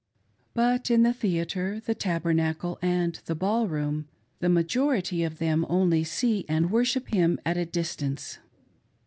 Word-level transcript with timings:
But 0.55 0.89
in 0.89 1.03
the 1.03 1.13
theatre, 1.13 1.79
the 1.79 1.93
Taber 1.93 2.33
nacle, 2.33 2.79
and 2.81 3.13
the 3.27 3.35
ball 3.35 3.67
room, 3.67 4.07
the 4.39 4.49
majority 4.49 5.23
of 5.23 5.37
them 5.37 5.63
only 5.69 6.03
see 6.03 6.43
and 6.49 6.71
worship 6.71 7.09
him 7.09 7.39
at 7.45 7.55
a 7.55 7.67
distance. 7.67 8.39